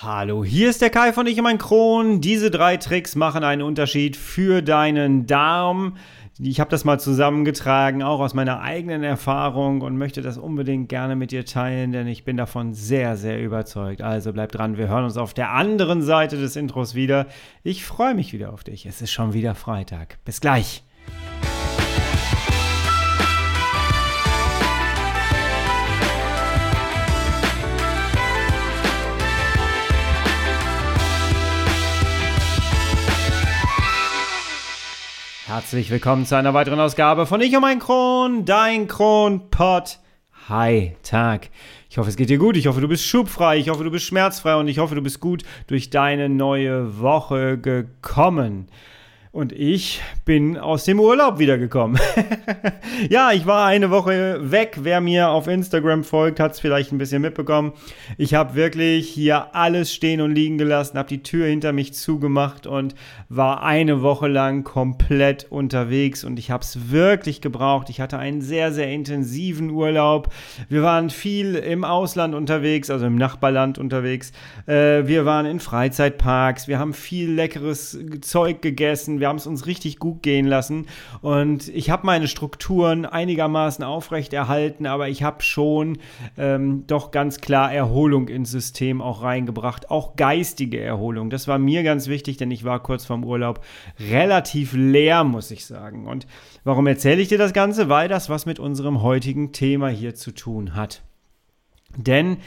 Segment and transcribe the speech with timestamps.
[0.00, 2.20] Hallo, hier ist der Kai von Ich und mein Kron.
[2.20, 5.96] Diese drei Tricks machen einen Unterschied für deinen Darm.
[6.38, 11.16] Ich habe das mal zusammengetragen, auch aus meiner eigenen Erfahrung und möchte das unbedingt gerne
[11.16, 14.00] mit dir teilen, denn ich bin davon sehr, sehr überzeugt.
[14.00, 17.26] Also bleib dran, wir hören uns auf der anderen Seite des Intros wieder.
[17.64, 18.86] Ich freue mich wieder auf dich.
[18.86, 20.18] Es ist schon wieder Freitag.
[20.24, 20.84] Bis gleich.
[35.48, 39.98] Herzlich willkommen zu einer weiteren Ausgabe von Ich und mein Kron, dein Kronpott.
[40.50, 41.48] Hi, Tag.
[41.88, 42.58] Ich hoffe, es geht dir gut.
[42.58, 43.56] Ich hoffe, du bist schubfrei.
[43.56, 44.56] Ich hoffe, du bist schmerzfrei.
[44.56, 48.68] Und ich hoffe, du bist gut durch deine neue Woche gekommen.
[49.30, 52.00] Und ich bin aus dem Urlaub wiedergekommen.
[53.10, 54.78] ja, ich war eine Woche weg.
[54.80, 57.72] Wer mir auf Instagram folgt, hat es vielleicht ein bisschen mitbekommen.
[58.16, 62.66] Ich habe wirklich hier alles stehen und liegen gelassen, habe die Tür hinter mich zugemacht
[62.66, 62.94] und
[63.28, 66.24] war eine Woche lang komplett unterwegs.
[66.24, 67.90] Und ich habe es wirklich gebraucht.
[67.90, 70.32] Ich hatte einen sehr, sehr intensiven Urlaub.
[70.70, 74.32] Wir waren viel im Ausland unterwegs, also im Nachbarland unterwegs.
[74.66, 76.66] Äh, wir waren in Freizeitparks.
[76.66, 80.86] Wir haben viel leckeres Zeug gegessen wir haben es uns richtig gut gehen lassen
[81.20, 85.98] und ich habe meine Strukturen einigermaßen aufrechterhalten, aber ich habe schon
[86.36, 91.30] ähm, doch ganz klar Erholung ins System auch reingebracht, auch geistige Erholung.
[91.30, 93.64] Das war mir ganz wichtig, denn ich war kurz vorm Urlaub
[93.98, 96.06] relativ leer, muss ich sagen.
[96.06, 96.26] Und
[96.64, 97.88] warum erzähle ich dir das Ganze?
[97.88, 101.02] Weil das was mit unserem heutigen Thema hier zu tun hat.
[101.96, 102.38] Denn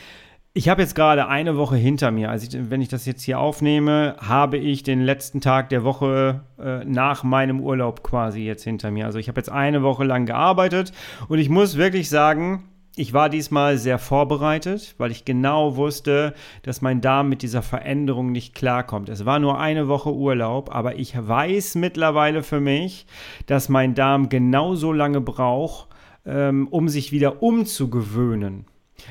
[0.54, 2.30] ich habe jetzt gerade eine Woche hinter mir.
[2.30, 6.42] Also ich, wenn ich das jetzt hier aufnehme, habe ich den letzten Tag der Woche
[6.60, 9.06] äh, nach meinem Urlaub quasi jetzt hinter mir.
[9.06, 10.92] Also ich habe jetzt eine Woche lang gearbeitet
[11.30, 12.64] und ich muss wirklich sagen,
[12.98, 18.34] ich war diesmal sehr vorbereitet, weil ich genau wusste, dass mein Darm mit dieser Veränderung
[18.34, 19.08] nicht klarkommt.
[19.08, 23.06] Es war nur eine Woche Urlaub, aber ich weiß mittlerweile für mich,
[23.46, 25.88] dass mein Darm genauso lange braucht,
[26.26, 28.66] ähm, um sich wieder umzugewöhnen.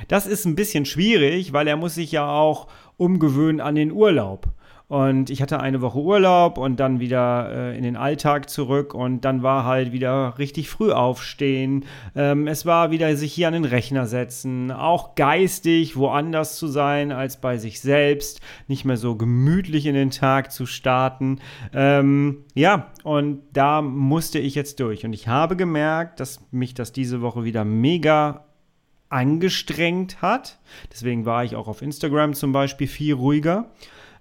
[0.08, 4.48] Das ist ein bisschen schwierig, weil er muss sich ja auch umgewöhnen an den Urlaub.
[4.90, 9.24] Und ich hatte eine Woche Urlaub und dann wieder äh, in den Alltag zurück und
[9.24, 11.84] dann war halt wieder richtig früh aufstehen.
[12.16, 17.12] Ähm, es war wieder sich hier an den Rechner setzen, auch geistig woanders zu sein
[17.12, 21.38] als bei sich selbst, nicht mehr so gemütlich in den Tag zu starten.
[21.72, 25.04] Ähm, ja, und da musste ich jetzt durch.
[25.04, 28.44] Und ich habe gemerkt, dass mich das diese Woche wieder mega
[29.10, 30.58] angestrengt hat.
[30.90, 33.70] Deswegen war ich auch auf Instagram zum Beispiel viel ruhiger,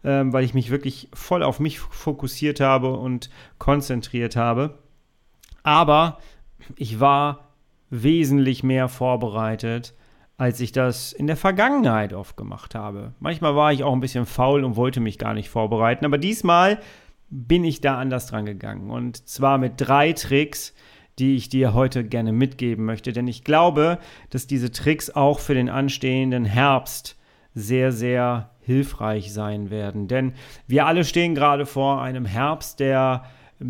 [0.04, 4.80] ähm, weil ich mich wirklich voll auf mich fokussiert habe und konzentriert habe.
[5.64, 6.20] Aber
[6.76, 7.54] ich war
[7.90, 9.94] wesentlich mehr vorbereitet,
[10.38, 13.14] als ich das in der Vergangenheit oft gemacht habe.
[13.20, 16.80] Manchmal war ich auch ein bisschen faul und wollte mich gar nicht vorbereiten, aber diesmal
[17.30, 18.90] bin ich da anders dran gegangen.
[18.90, 20.74] Und zwar mit drei Tricks,
[21.20, 23.14] die ich dir heute gerne mitgeben möchte.
[23.14, 24.00] Denn ich glaube,
[24.30, 27.18] dass diese Tricks auch für den anstehenden Herbst
[27.54, 30.08] sehr, sehr hilfreich sein werden.
[30.08, 30.34] Denn
[30.68, 33.24] wir alle stehen gerade vor einem Herbst, der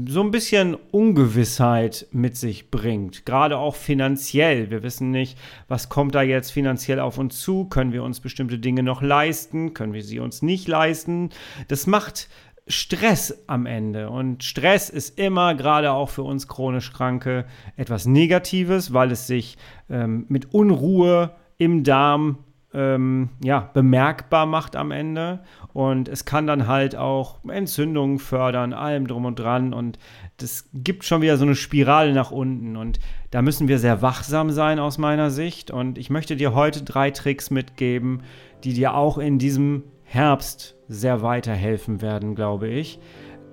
[0.07, 4.69] so ein bisschen Ungewissheit mit sich bringt, gerade auch finanziell.
[4.69, 5.35] Wir wissen nicht,
[5.67, 9.73] was kommt da jetzt finanziell auf uns zu, können wir uns bestimmte Dinge noch leisten,
[9.73, 11.31] können wir sie uns nicht leisten.
[11.69, 12.29] Das macht
[12.69, 14.09] Stress am Ende.
[14.09, 19.57] Und Stress ist immer, gerade auch für uns chronisch Kranke, etwas Negatives, weil es sich
[19.89, 22.37] ähm, mit Unruhe im Darm
[22.71, 25.39] ähm, ja, bemerkbar macht am Ende.
[25.73, 29.73] Und es kann dann halt auch Entzündungen fördern, allem drum und dran.
[29.73, 29.97] Und
[30.37, 32.77] das gibt schon wieder so eine Spirale nach unten.
[32.77, 32.99] Und
[33.31, 35.71] da müssen wir sehr wachsam sein aus meiner Sicht.
[35.71, 38.21] Und ich möchte dir heute drei Tricks mitgeben,
[38.63, 42.99] die dir auch in diesem Herbst sehr weiterhelfen werden, glaube ich.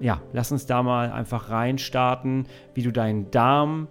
[0.00, 3.88] Ja, lass uns da mal einfach reinstarten, wie du deinen Darm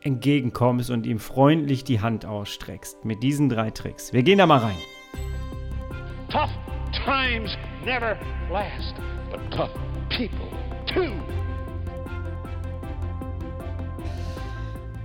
[0.00, 3.04] entgegenkommst und ihm freundlich die Hand ausstreckst.
[3.04, 4.12] Mit diesen drei Tricks.
[4.12, 4.76] Wir gehen da mal rein.
[6.28, 6.50] Tough
[7.04, 8.16] times never
[8.52, 8.94] last,
[9.32, 9.74] but tough
[10.10, 10.46] people
[10.86, 11.10] too.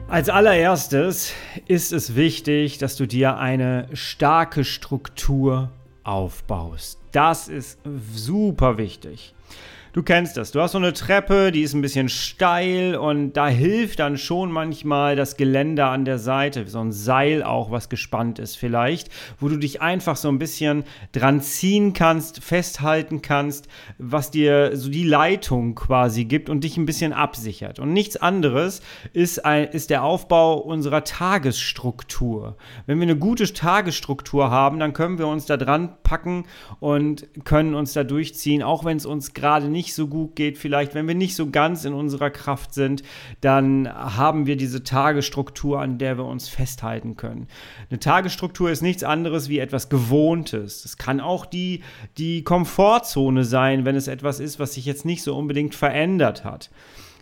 [0.08, 1.34] Als allererstes
[1.66, 5.72] ist es wichtig, dass du dir eine starke Struktur
[6.06, 7.00] aufbaust.
[7.12, 7.80] Das ist
[8.14, 9.35] super wichtig.
[9.96, 10.52] Du kennst das.
[10.52, 14.52] Du hast so eine Treppe, die ist ein bisschen steil und da hilft dann schon
[14.52, 19.10] manchmal das Geländer an der Seite, so ein Seil auch, was gespannt ist vielleicht,
[19.40, 20.84] wo du dich einfach so ein bisschen
[21.14, 26.86] dran ziehen kannst, festhalten kannst, was dir so die Leitung quasi gibt und dich ein
[26.86, 27.80] bisschen absichert.
[27.80, 28.82] Und nichts anderes
[29.14, 32.58] ist, ein, ist der Aufbau unserer Tagesstruktur.
[32.86, 36.48] Wenn wir eine gute Tagesstruktur haben, dann können wir uns da dran packen
[36.82, 40.58] und können uns da durchziehen, auch wenn es uns gerade nicht nicht so gut geht,
[40.58, 43.04] vielleicht wenn wir nicht so ganz in unserer Kraft sind,
[43.42, 47.48] dann haben wir diese Tagesstruktur, an der wir uns festhalten können.
[47.90, 50.86] Eine Tagesstruktur ist nichts anderes wie etwas Gewohntes.
[50.86, 51.84] Es kann auch die,
[52.18, 56.72] die Komfortzone sein, wenn es etwas ist, was sich jetzt nicht so unbedingt verändert hat.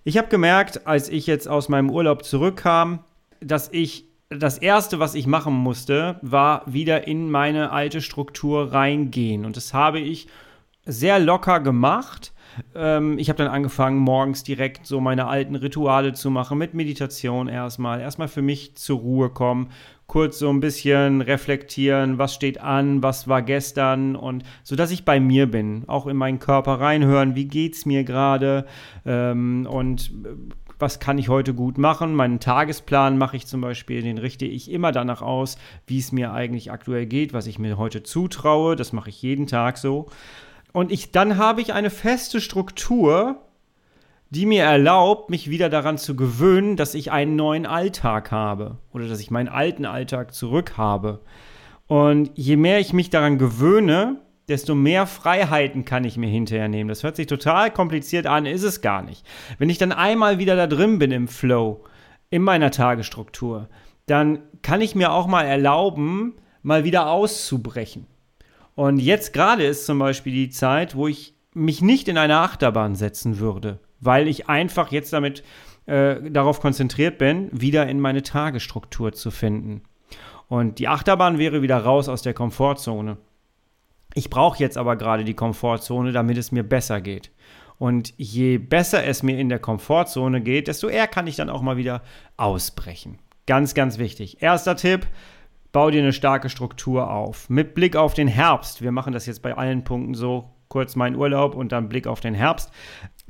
[0.06, 3.00] Ich habe gemerkt, als ich jetzt aus meinem Urlaub zurückkam,
[3.42, 9.44] dass ich das erste, was ich machen musste, war wieder in meine alte Struktur reingehen.
[9.46, 10.28] Und das habe ich
[10.86, 12.33] sehr locker gemacht.
[12.76, 17.48] Ähm, ich habe dann angefangen, morgens direkt so meine alten Rituale zu machen, mit Meditation
[17.48, 18.02] erstmal.
[18.02, 19.70] Erstmal für mich zur Ruhe kommen,
[20.08, 25.06] kurz so ein bisschen reflektieren, was steht an, was war gestern und so, dass ich
[25.06, 28.66] bei mir bin, auch in meinen Körper reinhören, wie geht's mir gerade
[29.06, 30.36] ähm, und äh,
[30.80, 32.14] was kann ich heute gut machen.
[32.14, 35.58] Meinen Tagesplan mache ich zum Beispiel, den richte ich immer danach aus,
[35.88, 38.76] wie es mir eigentlich aktuell geht, was ich mir heute zutraue.
[38.76, 40.10] Das mache ich jeden Tag so.
[40.74, 43.38] Und ich, dann habe ich eine feste Struktur,
[44.30, 49.08] die mir erlaubt, mich wieder daran zu gewöhnen, dass ich einen neuen Alltag habe oder
[49.08, 51.22] dass ich meinen alten Alltag zurück habe.
[51.88, 56.90] Und je mehr ich mich daran gewöhne, desto mehr Freiheiten kann ich mir hinterher nehmen.
[56.90, 59.24] Das hört sich total kompliziert an, ist es gar nicht.
[59.60, 61.84] Wenn ich dann einmal wieder da drin bin im Flow,
[62.32, 63.70] in meiner Tagesstruktur,
[64.08, 66.34] dann kann ich mir auch mal erlauben,
[66.64, 68.08] mal wieder auszubrechen.
[68.76, 72.96] Und jetzt gerade ist zum Beispiel die Zeit, wo ich mich nicht in eine Achterbahn
[72.96, 75.44] setzen würde, weil ich einfach jetzt damit
[75.86, 79.84] äh, darauf konzentriert bin, wieder in meine Tagesstruktur zu finden.
[80.48, 83.18] Und die Achterbahn wäre wieder raus aus der Komfortzone.
[84.14, 87.32] Ich brauche jetzt aber gerade die Komfortzone, damit es mir besser geht.
[87.80, 91.62] Und je besser es mir in der Komfortzone geht, desto eher kann ich dann auch
[91.62, 92.04] mal wieder
[92.38, 93.20] ausbrechen.
[93.46, 94.42] Ganz, ganz wichtig.
[94.42, 95.08] Erster Tipp,
[95.74, 97.50] bau dir eine starke Struktur auf.
[97.50, 101.16] Mit Blick auf den Herbst, wir machen das jetzt bei allen Punkten so, kurz mein
[101.16, 102.72] Urlaub und dann Blick auf den Herbst.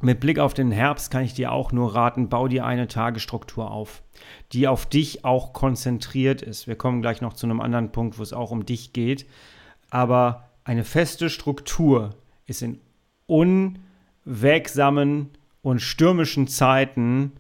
[0.02, 3.72] Mit Blick auf den Herbst kann ich dir auch nur raten, bau dir eine Tagesstruktur
[3.72, 4.04] auf,
[4.52, 6.68] die auf dich auch konzentriert ist.
[6.68, 9.26] Wir kommen gleich noch zu einem anderen Punkt, wo es auch um dich geht.
[9.90, 12.12] Aber eine feste Struktur
[12.46, 12.82] ist in
[14.26, 15.30] unwegsamen
[15.62, 17.32] und stürmischen Zeiten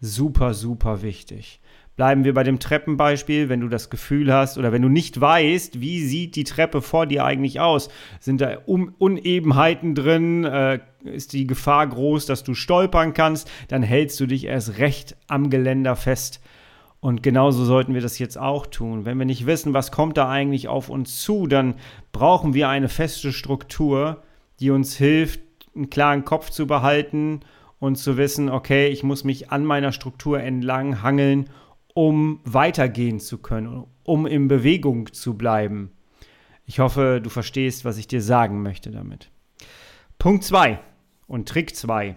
[0.00, 1.59] super, super wichtig.
[2.00, 5.82] Bleiben wir bei dem Treppenbeispiel, wenn du das Gefühl hast oder wenn du nicht weißt,
[5.82, 7.90] wie sieht die Treppe vor dir eigentlich aus?
[8.20, 10.44] Sind da um Unebenheiten drin?
[10.44, 13.50] Äh, ist die Gefahr groß, dass du stolpern kannst?
[13.68, 16.40] Dann hältst du dich erst recht am Geländer fest.
[17.00, 19.04] Und genauso sollten wir das jetzt auch tun.
[19.04, 21.74] Wenn wir nicht wissen, was kommt da eigentlich auf uns zu, dann
[22.12, 24.22] brauchen wir eine feste Struktur,
[24.58, 25.40] die uns hilft,
[25.76, 27.40] einen klaren Kopf zu behalten
[27.78, 31.50] und zu wissen, okay, ich muss mich an meiner Struktur entlang hangeln
[31.94, 35.92] um weitergehen zu können, um in Bewegung zu bleiben.
[36.66, 39.30] Ich hoffe, du verstehst, was ich dir sagen möchte damit.
[40.18, 40.78] Punkt 2
[41.26, 42.16] und Trick 2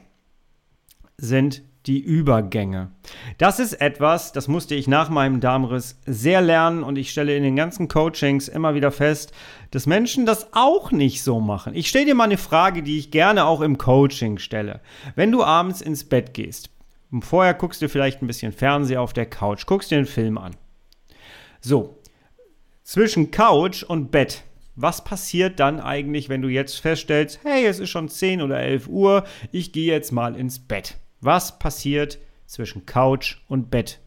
[1.18, 2.92] sind die Übergänge.
[3.38, 7.44] Das ist etwas, das musste ich nach meinem Darmriss sehr lernen und ich stelle in
[7.44, 9.34] den ganzen Coachings immer wieder fest,
[9.72, 11.76] dass Menschen das auch nicht so machen.
[11.76, 14.80] Ich stelle dir mal eine Frage, die ich gerne auch im Coaching stelle.
[15.16, 16.70] Wenn du abends ins Bett gehst,
[17.22, 20.56] vorher guckst du vielleicht ein bisschen Fernseher auf der Couch, guckst dir einen Film an.
[21.62, 22.00] So,
[22.84, 24.44] zwischen Couch und Bett.
[24.76, 28.88] Was passiert dann eigentlich, wenn du jetzt feststellst, hey, es ist schon 10 oder 11
[28.88, 30.98] Uhr, ich gehe jetzt mal ins Bett?
[31.22, 34.00] Was passiert zwischen Couch und Bett?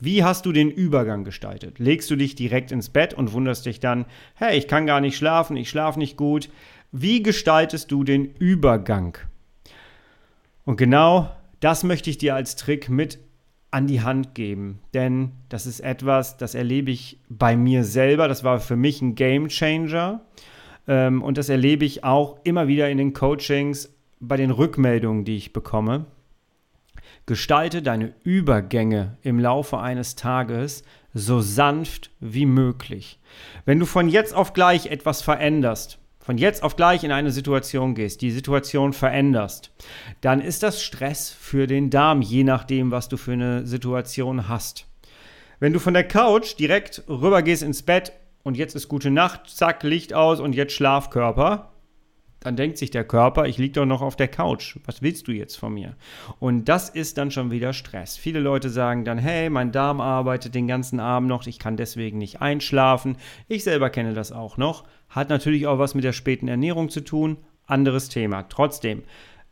[0.00, 1.78] Wie hast du den Übergang gestaltet?
[1.78, 5.16] Legst du dich direkt ins Bett und wunderst dich dann, hey, ich kann gar nicht
[5.16, 6.50] schlafen, ich schlafe nicht gut.
[6.92, 9.18] Wie gestaltest du den Übergang?
[10.64, 13.18] Und genau das möchte ich dir als Trick mit
[13.70, 18.26] an die Hand geben, denn das ist etwas, das erlebe ich bei mir selber.
[18.28, 20.22] Das war für mich ein Game Changer
[20.86, 25.36] ähm, und das erlebe ich auch immer wieder in den Coachings bei den Rückmeldungen, die
[25.36, 26.06] ich bekomme.
[27.26, 33.20] Gestalte deine Übergänge im Laufe eines Tages so sanft wie möglich.
[33.66, 37.94] Wenn du von jetzt auf gleich etwas veränderst, von jetzt auf gleich in eine Situation
[37.94, 39.70] gehst, die Situation veränderst,
[40.20, 44.86] dann ist das Stress für den Darm, je nachdem, was du für eine Situation hast.
[45.58, 49.48] Wenn du von der Couch direkt rüber gehst ins Bett und jetzt ist gute Nacht,
[49.48, 51.72] zack, Licht aus und jetzt Schlafkörper,
[52.40, 54.76] dann denkt sich der Körper, ich liege doch noch auf der Couch.
[54.86, 55.96] Was willst du jetzt von mir?
[56.38, 58.16] Und das ist dann schon wieder Stress.
[58.16, 62.18] Viele Leute sagen dann, hey, mein Darm arbeitet den ganzen Abend noch, ich kann deswegen
[62.18, 63.16] nicht einschlafen.
[63.48, 64.84] Ich selber kenne das auch noch.
[65.08, 67.38] Hat natürlich auch was mit der späten Ernährung zu tun.
[67.66, 68.44] Anderes Thema.
[68.48, 69.02] Trotzdem,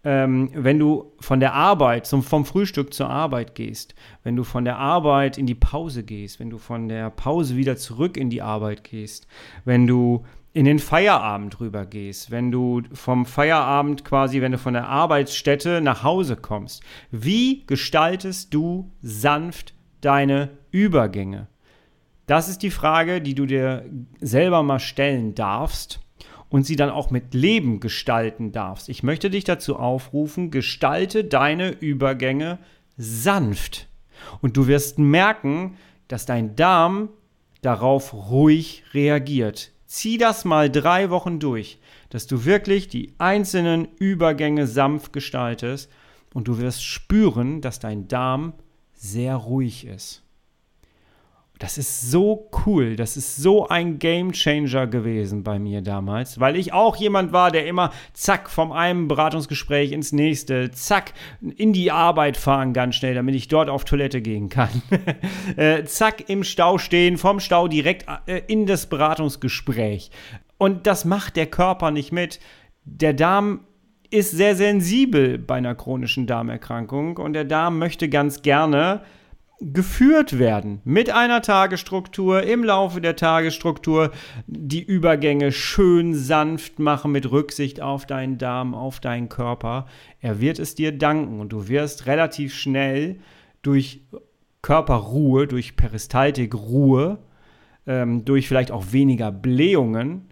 [0.05, 4.65] ähm, wenn du von der Arbeit, zum, vom Frühstück zur Arbeit gehst, wenn du von
[4.65, 8.43] der Arbeit in die Pause gehst, wenn du von der Pause wieder zurück in die
[8.43, 9.27] Arbeit gehst,
[9.65, 10.25] wenn du
[10.57, 15.83] in den Feierabend rüber gehst, wenn du vom Feierabend quasi, wenn du von der Arbeitsstätte
[15.83, 16.83] nach Hause kommst.
[17.11, 21.49] Wie gestaltest du sanft deine Übergänge?
[22.27, 23.85] Das ist die Frage, die du dir
[24.23, 26.01] selber mal stellen darfst
[26.49, 28.89] und sie dann auch mit Leben gestalten darfst.
[28.89, 32.61] Ich möchte dich dazu aufrufen, gestalte deine Übergänge
[32.97, 33.89] sanft.
[34.41, 35.77] Und du wirst merken,
[36.09, 37.11] dass dein Darm
[37.61, 39.76] darauf ruhig reagiert.
[39.87, 41.79] Zieh das mal drei Wochen durch,
[42.11, 45.91] dass du wirklich die einzelnen Übergänge sanft gestaltest
[46.35, 48.55] und du wirst spüren, dass dein Darm
[48.93, 50.26] sehr ruhig ist.
[51.59, 56.55] Das ist so cool, das ist so ein Game Changer gewesen bei mir damals, weil
[56.55, 61.91] ich auch jemand war, der immer zack vom einem Beratungsgespräch ins nächste, zack in die
[61.91, 64.83] Arbeit fahren ganz schnell, damit ich dort auf Toilette gehen kann.
[65.57, 70.11] äh, zack im Stau stehen, vom Stau direkt äh, in das Beratungsgespräch.
[70.59, 72.39] Und das macht der Körper nicht mit.
[72.85, 73.61] Der Darm
[74.11, 79.03] ist sehr sensibel bei einer chronischen Darmerkrankung und der Darm möchte ganz gerne
[79.61, 84.11] geführt werden mit einer Tagesstruktur, im Laufe der Tagesstruktur
[84.47, 89.87] die Übergänge schön sanft machen mit Rücksicht auf deinen Darm, auf deinen Körper.
[90.21, 93.19] Er wird es dir danken und du wirst relativ schnell
[93.63, 94.03] durch
[94.61, 97.19] Körperruhe, durch Peristaltikruhe,
[97.87, 100.29] ähm, durch vielleicht auch weniger Blähungen,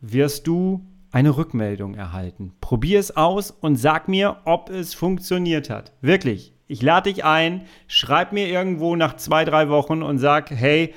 [0.00, 2.54] wirst du eine Rückmeldung erhalten.
[2.60, 5.92] Probier es aus und sag mir, ob es funktioniert hat.
[6.00, 10.94] Wirklich, ich lade dich ein, schreib mir irgendwo nach zwei, drei Wochen und sag, hey,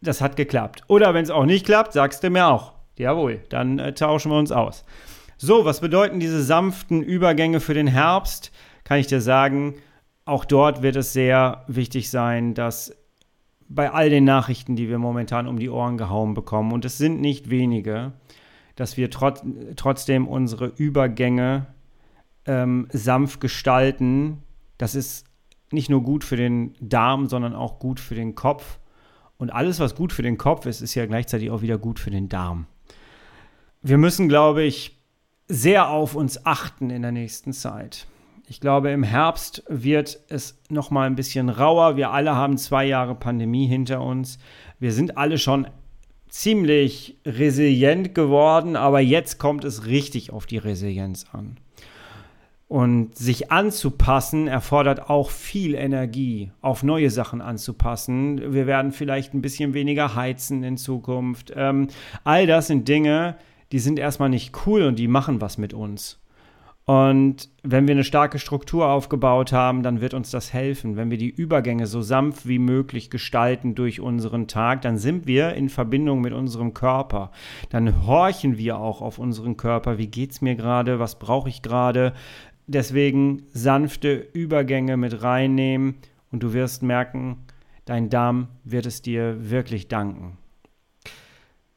[0.00, 0.84] das hat geklappt.
[0.86, 2.72] Oder wenn es auch nicht klappt, sagst du mir auch.
[2.96, 4.84] Jawohl, dann äh, tauschen wir uns aus.
[5.36, 8.52] So, was bedeuten diese sanften Übergänge für den Herbst?
[8.84, 9.74] Kann ich dir sagen,
[10.24, 12.96] auch dort wird es sehr wichtig sein, dass
[13.68, 17.20] bei all den Nachrichten, die wir momentan um die Ohren gehauen bekommen, und es sind
[17.20, 18.12] nicht wenige,
[18.76, 19.42] dass wir trot
[19.74, 21.66] trotzdem unsere Übergänge
[22.46, 24.42] ähm, sanft gestalten,
[24.78, 25.26] das ist
[25.70, 28.78] nicht nur gut für den Darm, sondern auch gut für den Kopf.
[29.38, 32.10] Und alles, was gut für den Kopf ist, ist ja gleichzeitig auch wieder gut für
[32.10, 32.66] den Darm.
[33.82, 34.98] Wir müssen, glaube ich,
[35.48, 38.06] sehr auf uns achten in der nächsten Zeit.
[38.48, 41.96] Ich glaube, im Herbst wird es noch mal ein bisschen rauer.
[41.96, 44.38] Wir alle haben zwei Jahre Pandemie hinter uns.
[44.78, 45.66] Wir sind alle schon
[46.28, 51.56] ziemlich resilient geworden, aber jetzt kommt es richtig auf die Resilienz an.
[52.68, 58.52] Und sich anzupassen erfordert auch viel Energie, auf neue Sachen anzupassen.
[58.52, 61.52] Wir werden vielleicht ein bisschen weniger heizen in Zukunft.
[61.54, 61.86] Ähm,
[62.24, 63.36] all das sind Dinge,
[63.70, 66.18] die sind erstmal nicht cool und die machen was mit uns.
[66.86, 70.94] Und wenn wir eine starke Struktur aufgebaut haben, dann wird uns das helfen.
[70.94, 75.54] Wenn wir die Übergänge so sanft wie möglich gestalten durch unseren Tag, dann sind wir
[75.54, 77.32] in Verbindung mit unserem Körper.
[77.70, 79.98] Dann horchen wir auch auf unseren Körper.
[79.98, 81.00] Wie geht es mir gerade?
[81.00, 82.12] Was brauche ich gerade?
[82.66, 85.96] Deswegen sanfte Übergänge mit reinnehmen
[86.32, 87.38] und du wirst merken,
[87.84, 90.36] dein Darm wird es dir wirklich danken.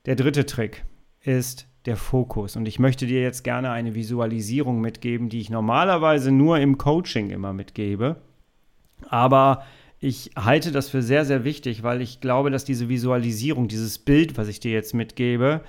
[0.05, 0.83] Der dritte Trick
[1.21, 2.55] ist der Fokus.
[2.55, 7.29] Und ich möchte dir jetzt gerne eine Visualisierung mitgeben, die ich normalerweise nur im Coaching
[7.29, 8.17] immer mitgebe.
[9.07, 9.63] Aber
[9.99, 14.37] ich halte das für sehr, sehr wichtig, weil ich glaube, dass diese Visualisierung, dieses Bild,
[14.37, 15.61] was ich dir jetzt mitgebe,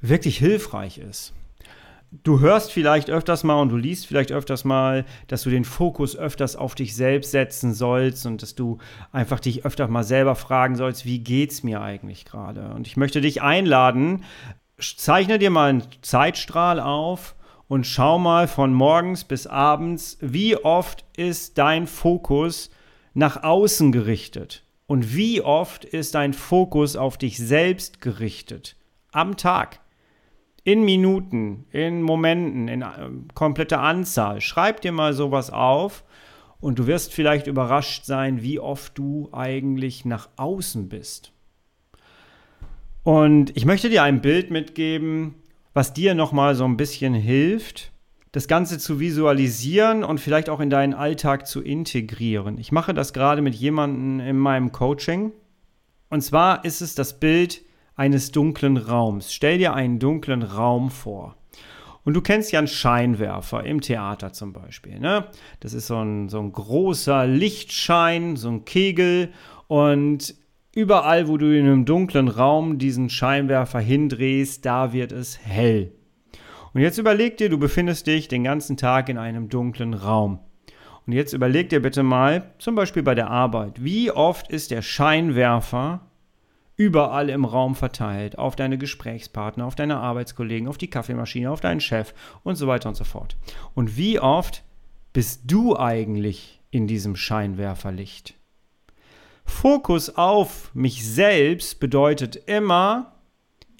[0.00, 1.34] wirklich hilfreich ist
[2.10, 6.16] du hörst vielleicht öfters mal und du liest vielleicht öfters mal, dass du den Fokus
[6.16, 8.78] öfters auf dich selbst setzen sollst und dass du
[9.12, 12.70] einfach dich öfter mal selber fragen sollst, wie geht's mir eigentlich gerade?
[12.74, 14.24] Und ich möchte dich einladen,
[14.78, 17.34] zeichne dir mal einen Zeitstrahl auf
[17.66, 22.70] und schau mal von morgens bis abends, wie oft ist dein Fokus
[23.12, 28.76] nach außen gerichtet und wie oft ist dein Fokus auf dich selbst gerichtet
[29.12, 29.80] am Tag
[30.64, 32.86] in Minuten, in Momenten, in äh,
[33.34, 34.40] kompletter Anzahl.
[34.40, 36.04] Schreib dir mal sowas auf
[36.60, 41.32] und du wirst vielleicht überrascht sein, wie oft du eigentlich nach außen bist.
[43.02, 45.36] Und ich möchte dir ein Bild mitgeben,
[45.72, 47.92] was dir nochmal so ein bisschen hilft,
[48.32, 52.58] das Ganze zu visualisieren und vielleicht auch in deinen Alltag zu integrieren.
[52.58, 55.32] Ich mache das gerade mit jemandem in meinem Coaching.
[56.10, 57.62] Und zwar ist es das Bild
[57.98, 59.34] eines dunklen Raums.
[59.34, 61.36] Stell dir einen dunklen Raum vor.
[62.04, 64.98] Und du kennst ja einen Scheinwerfer im Theater zum Beispiel.
[64.98, 65.26] Ne?
[65.60, 69.30] Das ist so ein, so ein großer Lichtschein, so ein Kegel.
[69.66, 70.34] Und
[70.74, 75.92] überall, wo du in einem dunklen Raum diesen Scheinwerfer hindrehst, da wird es hell.
[76.72, 80.38] Und jetzt überleg dir, du befindest dich den ganzen Tag in einem dunklen Raum.
[81.04, 84.82] Und jetzt überleg dir bitte mal, zum Beispiel bei der Arbeit, wie oft ist der
[84.82, 86.07] Scheinwerfer
[86.78, 91.80] überall im Raum verteilt, auf deine Gesprächspartner, auf deine Arbeitskollegen, auf die Kaffeemaschine, auf deinen
[91.80, 93.36] Chef und so weiter und so fort.
[93.74, 94.62] Und wie oft
[95.12, 98.34] bist du eigentlich in diesem Scheinwerferlicht?
[99.44, 103.12] Fokus auf mich selbst bedeutet immer,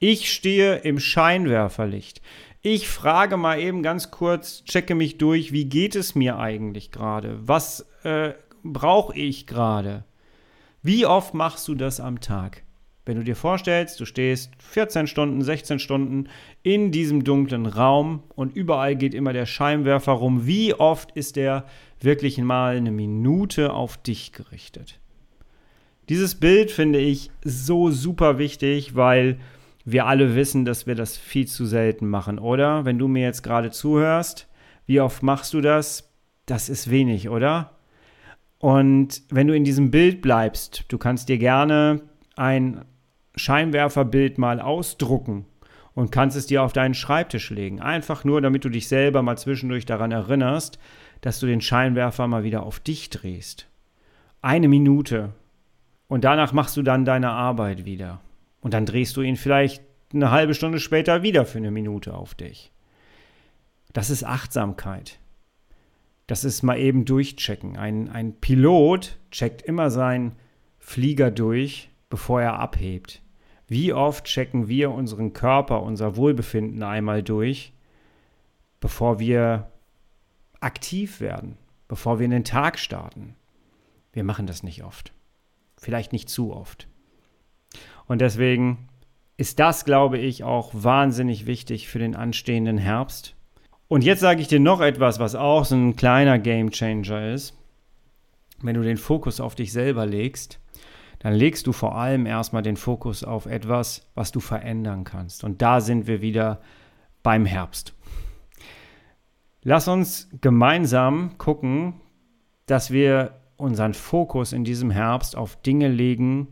[0.01, 2.21] ich stehe im Scheinwerferlicht.
[2.63, 7.39] Ich frage mal eben ganz kurz, checke mich durch, wie geht es mir eigentlich gerade?
[7.47, 8.33] Was äh,
[8.65, 10.05] brauche ich gerade?
[10.83, 12.65] Wie oft machst du das am Tag?
[13.09, 16.29] Wenn du dir vorstellst, du stehst 14 Stunden, 16 Stunden
[16.63, 21.65] in diesem dunklen Raum und überall geht immer der Scheinwerfer rum, wie oft ist der
[22.03, 25.01] wirklich mal eine Minute auf dich gerichtet?
[26.11, 29.39] Dieses Bild finde ich so super wichtig, weil
[29.87, 32.85] wir alle wissen, dass wir das viel zu selten machen, oder?
[32.85, 34.49] Wenn du mir jetzt gerade zuhörst,
[34.85, 36.13] wie oft machst du das?
[36.45, 37.71] Das ist wenig, oder?
[38.59, 42.03] Und wenn du in diesem Bild bleibst, du kannst dir gerne
[42.37, 42.85] ein
[43.39, 45.47] Scheinwerferbild mal ausdrucken
[45.95, 47.81] und kannst es dir auf deinen Schreibtisch legen.
[47.81, 50.79] Einfach nur, damit du dich selber mal zwischendurch daran erinnerst,
[51.21, 53.69] dass du den Scheinwerfer mal wieder auf dich drehst.
[54.41, 55.33] Eine Minute.
[56.07, 58.21] Und danach machst du dann deine Arbeit wieder.
[58.61, 62.35] Und dann drehst du ihn vielleicht eine halbe Stunde später wieder für eine Minute auf
[62.35, 62.73] dich.
[63.93, 65.19] Das ist Achtsamkeit.
[66.29, 67.77] Das ist mal eben durchchecken.
[67.77, 70.33] Ein, ein Pilot checkt immer seinen
[70.79, 73.23] Flieger durch, bevor er abhebt.
[73.69, 77.75] Wie oft checken wir unseren Körper, unser Wohlbefinden einmal durch,
[78.81, 79.71] bevor wir
[80.61, 83.37] aktiv werden, bevor wir in den Tag starten?
[84.13, 85.13] Wir machen das nicht oft.
[85.77, 86.89] Vielleicht nicht zu oft.
[88.07, 88.89] Und deswegen
[89.37, 93.37] ist das, glaube ich, auch wahnsinnig wichtig für den anstehenden Herbst.
[93.87, 97.55] Und jetzt sage ich dir noch etwas, was auch so ein kleiner Game Changer ist.
[98.61, 100.59] Wenn du den Fokus auf dich selber legst,
[101.19, 105.45] dann legst du vor allem erstmal den Fokus auf etwas, was du verändern kannst.
[105.45, 106.61] Und da sind wir wieder
[107.23, 107.95] beim Herbst.
[109.63, 111.95] Lass uns gemeinsam gucken,
[112.67, 116.49] dass wir unseren Fokus in diesem Herbst auf Dinge legen,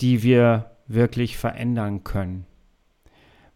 [0.00, 2.46] die wir wirklich verändern können.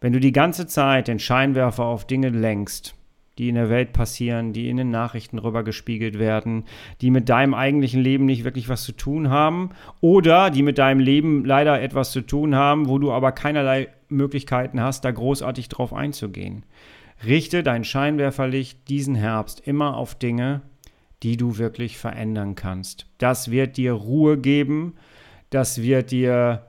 [0.01, 2.95] Wenn du die ganze Zeit den Scheinwerfer auf Dinge lenkst,
[3.39, 6.65] die in der Welt passieren, die in den Nachrichten rübergespiegelt werden,
[7.01, 9.71] die mit deinem eigentlichen Leben nicht wirklich was zu tun haben
[10.01, 14.81] oder die mit deinem Leben leider etwas zu tun haben, wo du aber keinerlei Möglichkeiten
[14.81, 16.65] hast, da großartig drauf einzugehen.
[17.25, 20.63] Richte dein Scheinwerferlicht diesen Herbst immer auf Dinge,
[21.23, 23.07] die du wirklich verändern kannst.
[23.19, 24.95] Das wird dir Ruhe geben,
[25.51, 26.67] das wird dir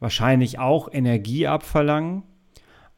[0.00, 2.24] wahrscheinlich auch Energie abverlangen,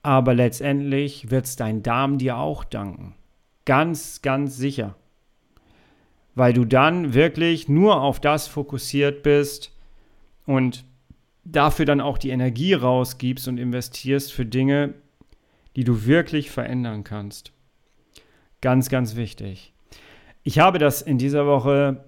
[0.07, 3.16] aber letztendlich wird es dein Darm dir auch danken.
[3.64, 4.95] Ganz, ganz sicher.
[6.37, 9.73] Weil du dann wirklich nur auf das fokussiert bist
[10.47, 10.85] und
[11.45, 14.95] dafür dann auch die Energie rausgibst und investierst für Dinge,
[15.75, 17.51] die du wirklich verändern kannst.
[18.61, 19.73] Ganz, ganz wichtig.
[20.45, 22.05] Ich habe das in dieser Woche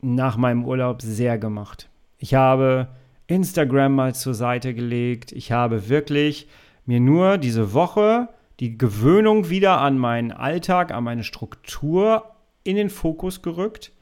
[0.00, 1.90] nach meinem Urlaub sehr gemacht.
[2.16, 2.88] Ich habe
[3.26, 5.32] Instagram mal zur Seite gelegt.
[5.32, 6.48] Ich habe wirklich
[6.86, 8.28] mir nur diese Woche
[8.60, 12.24] die Gewöhnung wieder an meinen Alltag, an meine Struktur
[12.64, 13.92] in den Fokus gerückt.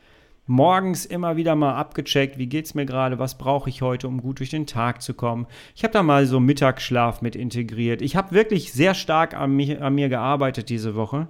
[0.47, 4.21] Morgens immer wieder mal abgecheckt, wie geht es mir gerade, was brauche ich heute, um
[4.21, 5.47] gut durch den Tag zu kommen.
[5.77, 8.03] Ich habe da mal so Mittagsschlaf mit integriert.
[8.03, 11.29] Ich habe wirklich sehr stark an, mich, an mir gearbeitet diese Woche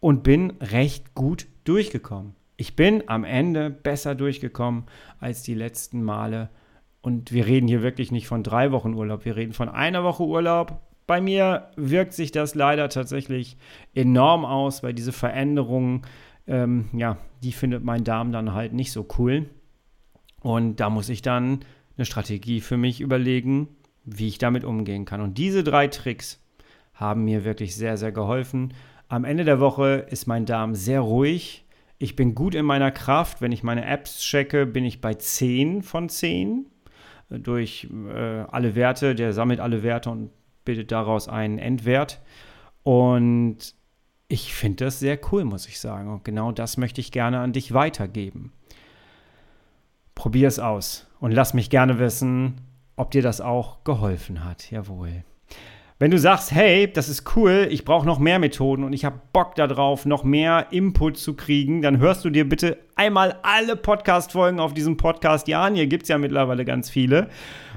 [0.00, 2.34] und bin recht gut durchgekommen.
[2.58, 4.84] Ich bin am Ende besser durchgekommen
[5.18, 6.50] als die letzten Male
[7.06, 10.24] und wir reden hier wirklich nicht von drei Wochen Urlaub, wir reden von einer Woche
[10.24, 10.80] Urlaub.
[11.06, 13.56] Bei mir wirkt sich das leider tatsächlich
[13.94, 16.02] enorm aus, weil diese Veränderungen,
[16.48, 19.48] ähm, ja, die findet mein Darm dann halt nicht so cool.
[20.40, 21.60] Und da muss ich dann
[21.96, 23.68] eine Strategie für mich überlegen,
[24.02, 25.20] wie ich damit umgehen kann.
[25.20, 26.44] Und diese drei Tricks
[26.92, 28.74] haben mir wirklich sehr, sehr geholfen.
[29.06, 31.66] Am Ende der Woche ist mein Darm sehr ruhig.
[31.98, 33.40] Ich bin gut in meiner Kraft.
[33.40, 36.66] Wenn ich meine Apps checke, bin ich bei 10 von 10
[37.28, 40.30] durch äh, alle Werte, der sammelt alle Werte und
[40.64, 42.20] bildet daraus einen Endwert.
[42.82, 43.74] Und
[44.28, 46.12] ich finde das sehr cool, muss ich sagen.
[46.12, 48.52] Und genau das möchte ich gerne an dich weitergeben.
[50.14, 52.60] Probier es aus und lass mich gerne wissen,
[52.96, 54.70] ob dir das auch geholfen hat.
[54.70, 55.24] Jawohl.
[55.98, 59.20] Wenn du sagst, hey, das ist cool, ich brauche noch mehr Methoden und ich habe
[59.32, 64.58] Bock darauf, noch mehr Input zu kriegen, dann hörst du dir bitte einmal alle Podcast-Folgen
[64.58, 65.74] auf diesem Podcast ja an.
[65.74, 67.28] Hier gibt es ja mittlerweile ganz viele.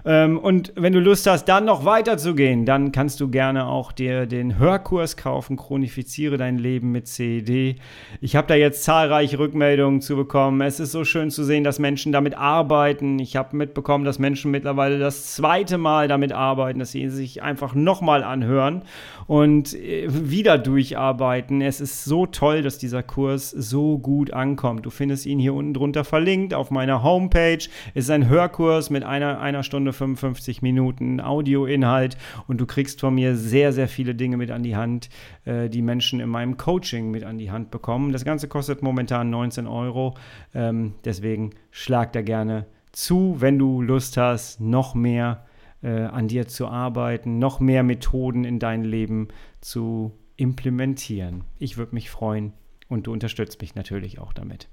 [0.06, 4.26] Ähm, und wenn du Lust hast, dann noch weiterzugehen, dann kannst du gerne auch dir
[4.26, 7.76] den Hörkurs kaufen, Chronifiziere dein Leben mit CED.
[8.22, 10.62] Ich habe da jetzt zahlreiche Rückmeldungen zu bekommen.
[10.62, 13.20] Es ist so schön zu sehen, dass Menschen damit arbeiten.
[13.20, 17.76] Ich habe mitbekommen, dass Menschen mittlerweile das zweite Mal damit arbeiten, dass sie sich einfach
[17.76, 18.84] nochmal anhören
[19.28, 21.62] und äh, wieder durcharbeiten.
[21.62, 24.86] Es ist so toll, dass dieser Kurs so gut ankommt.
[24.86, 27.68] Du findest ihn hier unten drunter verlinkt auf meiner Homepage.
[27.94, 32.18] Es ist ein Hörkurs mit einer, einer Stunde Stunde 55 Minuten Audioinhalt
[32.48, 35.10] und du kriegst von mir sehr, sehr viele Dinge mit an die Hand,
[35.46, 38.12] äh, die Menschen in meinem Coaching mit an die Hand bekommen.
[38.12, 40.16] Das Ganze kostet momentan 19 Euro,
[40.54, 45.46] ähm, deswegen schlag da gerne zu, wenn du Lust hast, noch mehr
[45.82, 49.30] äh, an dir zu arbeiten, noch mehr Methoden in dein Leben
[49.62, 51.46] zu implementieren.
[51.58, 52.54] Ich würde mich freuen
[52.90, 54.68] und du unterstützt mich natürlich auch damit.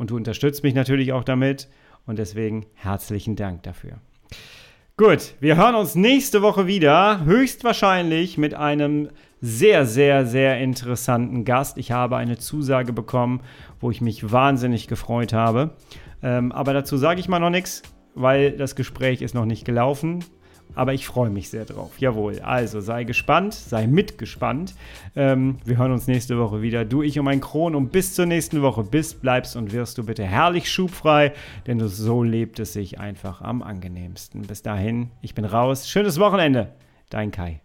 [0.00, 1.68] Und du unterstützt mich natürlich auch damit
[2.06, 3.98] und deswegen herzlichen Dank dafür.
[4.96, 9.10] Gut, wir hören uns nächste Woche wieder, höchstwahrscheinlich mit einem
[9.42, 11.76] sehr, sehr, sehr interessanten Gast.
[11.76, 13.42] Ich habe eine Zusage bekommen,
[13.78, 15.72] wo ich mich wahnsinnig gefreut habe.
[16.22, 17.82] Ähm, aber dazu sage ich mal noch nichts,
[18.14, 20.24] weil das Gespräch ist noch nicht gelaufen
[20.74, 21.92] aber ich freue mich sehr drauf.
[21.98, 22.40] Jawohl.
[22.40, 24.74] Also sei gespannt, sei mitgespannt.
[25.16, 26.84] Ähm, wir hören uns nächste Woche wieder.
[26.84, 27.74] Du, ich und mein Kron.
[27.74, 31.32] Und bis zur nächsten Woche bist, bleibst und wirst du bitte herrlich schubfrei,
[31.66, 34.42] denn so lebt es sich einfach am angenehmsten.
[34.42, 35.88] Bis dahin, ich bin raus.
[35.88, 36.72] Schönes Wochenende.
[37.10, 37.60] Dein Kai.